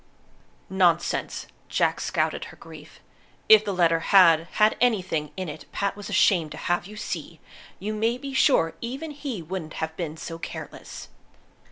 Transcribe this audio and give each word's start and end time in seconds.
"Nonsense!" 0.71 1.45
Jack 1.69 1.99
scouted 1.99 2.45
her 2.45 2.57
grief. 2.57 3.01
"If 3.47 3.63
the 3.63 3.71
letter 3.71 3.99
had 3.99 4.47
had 4.53 4.75
anything 4.81 5.29
in 5.37 5.47
it 5.47 5.65
Pat 5.71 5.95
was 5.95 6.09
ashamed 6.09 6.49
to 6.53 6.57
have 6.57 6.87
you 6.87 6.95
see, 6.97 7.39
you 7.77 7.93
may 7.93 8.17
be 8.17 8.33
sure 8.33 8.73
even 8.81 9.11
he 9.11 9.43
wouldn't 9.43 9.73
have 9.73 9.95
been 9.97 10.17
so 10.17 10.39
careless." 10.39 11.09